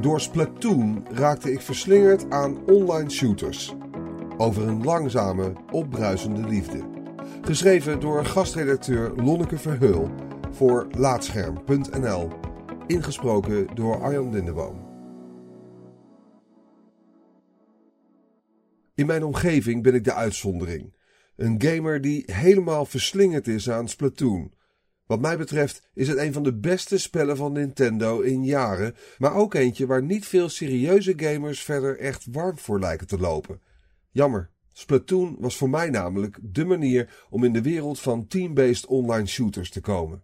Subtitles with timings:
[0.00, 3.74] Door Splatoon raakte ik verslingerd aan online shooters.
[4.36, 6.80] Over een langzame, opbruisende liefde.
[7.42, 10.10] Geschreven door gastredacteur Lonneke Verheul
[10.50, 12.28] voor Laatscherm.nl.
[12.86, 14.90] Ingesproken door Arjan Lindeboom.
[18.94, 20.94] In mijn omgeving ben ik de uitzondering.
[21.36, 24.52] Een gamer die helemaal verslingerd is aan Splatoon.
[25.12, 29.34] Wat mij betreft is het een van de beste spellen van Nintendo in jaren, maar
[29.34, 33.60] ook eentje waar niet veel serieuze gamers verder echt warm voor lijken te lopen.
[34.10, 34.50] Jammer.
[34.72, 39.70] Splatoon was voor mij namelijk de manier om in de wereld van team-based online shooters
[39.70, 40.22] te komen.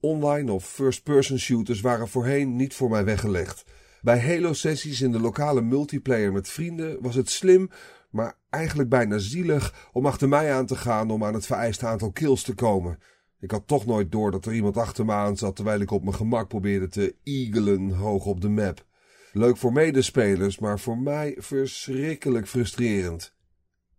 [0.00, 3.64] Online of first-person shooters waren voorheen niet voor mij weggelegd.
[4.00, 7.70] Bij Halo-sessies in de lokale multiplayer met vrienden was het slim,
[8.10, 12.12] maar eigenlijk bijna zielig om achter mij aan te gaan om aan het vereiste aantal
[12.12, 12.98] kills te komen.
[13.40, 16.02] Ik had toch nooit door dat er iemand achter me aan zat terwijl ik op
[16.02, 18.84] mijn gemak probeerde te eagelen hoog op de map.
[19.32, 23.34] Leuk voor medespelers, maar voor mij verschrikkelijk frustrerend.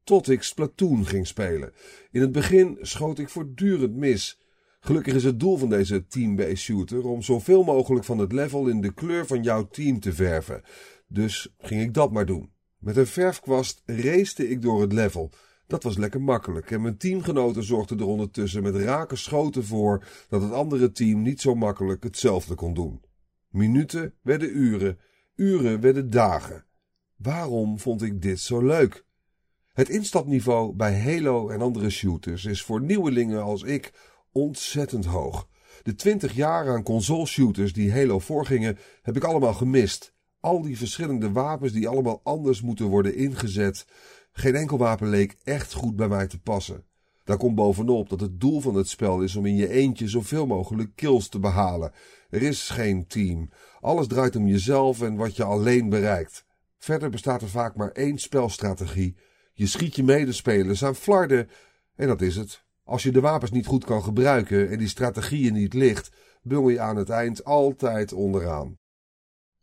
[0.03, 1.73] Tot ik Splatoon ging spelen.
[2.11, 4.42] In het begin schoot ik voortdurend mis.
[4.80, 8.81] Gelukkig is het doel van deze team-based shooter om zoveel mogelijk van het level in
[8.81, 10.61] de kleur van jouw team te verven.
[11.08, 12.52] Dus ging ik dat maar doen.
[12.78, 15.31] Met een verfkwast race ik door het level.
[15.72, 20.41] Dat was lekker makkelijk en mijn teamgenoten zorgden er ondertussen met rake schoten voor dat
[20.41, 23.02] het andere team niet zo makkelijk hetzelfde kon doen.
[23.50, 24.99] Minuten werden uren,
[25.36, 26.66] uren werden dagen.
[27.16, 29.05] Waarom vond ik dit zo leuk?
[29.73, 33.94] Het instapniveau bij Halo en andere shooters is voor nieuwelingen als ik
[34.31, 35.47] ontzettend hoog.
[35.83, 40.14] De twintig jaar aan console shooters die Halo voorgingen heb ik allemaal gemist.
[40.39, 43.86] Al die verschillende wapens die allemaal anders moeten worden ingezet.
[44.32, 46.86] Geen enkel wapen leek echt goed bij mij te passen.
[47.24, 50.46] Daar komt bovenop dat het doel van het spel is om in je eentje zoveel
[50.46, 51.92] mogelijk kills te behalen.
[52.30, 53.50] Er is geen team.
[53.80, 56.46] Alles draait om jezelf en wat je alleen bereikt.
[56.78, 59.18] Verder bestaat er vaak maar één spelstrategie.
[59.54, 61.50] Je schiet je medespelers aan flarden
[61.95, 62.64] en dat is het.
[62.84, 66.11] Als je de wapens niet goed kan gebruiken en die strategieën niet ligt,
[66.42, 68.78] bungel je aan het eind altijd onderaan.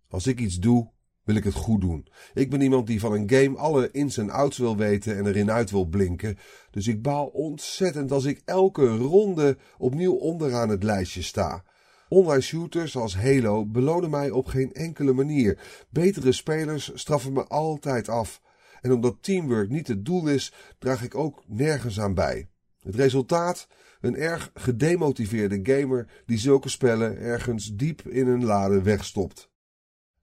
[0.08, 0.90] Als ik iets doe,
[1.28, 2.06] wil ik het goed doen.
[2.34, 5.50] Ik ben iemand die van een game alle ins en outs wil weten en erin
[5.50, 6.38] uit wil blinken.
[6.70, 11.64] Dus ik baal ontzettend als ik elke ronde opnieuw onderaan het lijstje sta.
[12.08, 15.58] Online shooters als Halo belonen mij op geen enkele manier.
[15.90, 18.40] Betere spelers straffen me altijd af.
[18.80, 22.48] En omdat teamwork niet het doel is, draag ik ook nergens aan bij.
[22.82, 23.66] Het resultaat?
[24.00, 29.50] Een erg gedemotiveerde gamer die zulke spellen ergens diep in een lade wegstopt.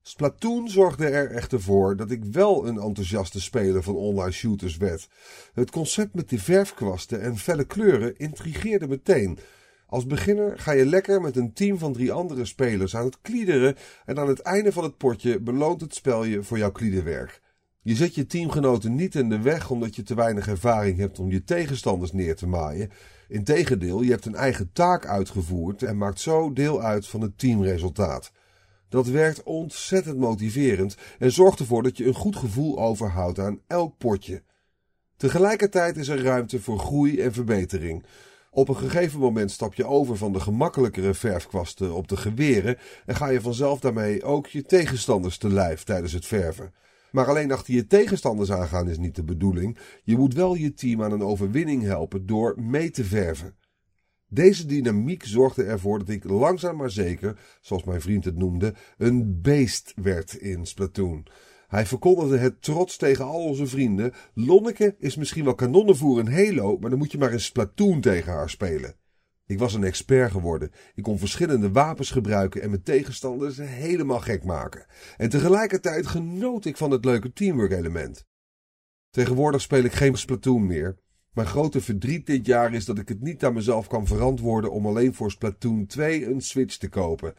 [0.07, 5.09] Splatoon zorgde er echter voor dat ik wel een enthousiaste speler van online shooters werd.
[5.53, 9.37] Het concept met die verfkwasten en felle kleuren intrigeerde meteen.
[9.87, 13.75] Als beginner ga je lekker met een team van drie andere spelers aan het kliederen
[14.05, 17.41] en aan het einde van het potje beloont het spel je voor jouw kliederwerk.
[17.81, 21.31] Je zet je teamgenoten niet in de weg omdat je te weinig ervaring hebt om
[21.31, 22.91] je tegenstanders neer te maaien.
[23.27, 28.31] Integendeel, je hebt een eigen taak uitgevoerd en maakt zo deel uit van het teamresultaat.
[28.95, 33.97] Dat werkt ontzettend motiverend en zorgt ervoor dat je een goed gevoel overhoudt aan elk
[33.97, 34.43] potje.
[35.17, 38.05] Tegelijkertijd is er ruimte voor groei en verbetering.
[38.51, 43.15] Op een gegeven moment stap je over van de gemakkelijkere verfkwasten op de geweren en
[43.15, 46.73] ga je vanzelf daarmee ook je tegenstanders te lijf tijdens het verven.
[47.11, 49.77] Maar alleen achter je tegenstanders aangaan is niet de bedoeling.
[50.03, 53.55] Je moet wel je team aan een overwinning helpen door mee te verven.
[54.29, 59.41] Deze dynamiek zorgde ervoor dat ik langzaam maar zeker, zoals mijn vriend het noemde, een
[59.41, 61.27] beest werd in Splatoon.
[61.67, 64.13] Hij verkondigde het trots tegen al onze vrienden.
[64.33, 68.33] Lonneke is misschien wel kanonnenvoer in Halo, maar dan moet je maar in Splatoon tegen
[68.33, 68.95] haar spelen.
[69.47, 70.71] Ik was een expert geworden.
[70.95, 74.85] Ik kon verschillende wapens gebruiken en mijn tegenstanders helemaal gek maken.
[75.17, 78.25] En tegelijkertijd genoot ik van het leuke teamwork element.
[79.09, 80.97] Tegenwoordig speel ik geen Splatoon meer.
[81.35, 84.85] Mijn grote verdriet dit jaar is dat ik het niet aan mezelf kan verantwoorden om
[84.85, 87.33] alleen voor Splatoon 2 een Switch te kopen.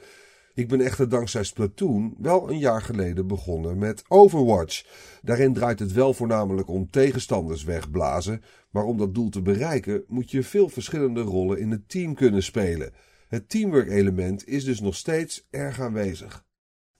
[0.54, 4.84] Ik ben echter dankzij Splatoon wel een jaar geleden begonnen met Overwatch.
[5.22, 10.30] Daarin draait het wel voornamelijk om tegenstanders wegblazen, maar om dat doel te bereiken moet
[10.30, 12.92] je veel verschillende rollen in het team kunnen spelen.
[13.28, 16.45] Het teamwork element is dus nog steeds erg aanwezig.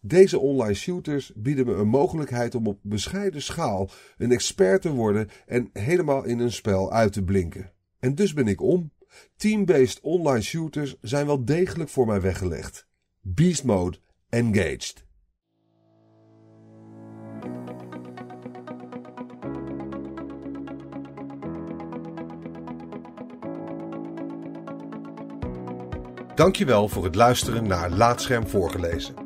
[0.01, 5.29] Deze online shooters bieden me een mogelijkheid om op bescheiden schaal een expert te worden
[5.47, 7.73] en helemaal in een spel uit te blinken.
[7.99, 8.91] En dus ben ik om.
[9.37, 12.87] Team-based online shooters zijn wel degelijk voor mij weggelegd.
[13.21, 13.99] Beast Mode
[14.29, 15.05] engaged.
[26.35, 29.25] Dankjewel voor het luisteren naar Laatscherm voorgelezen.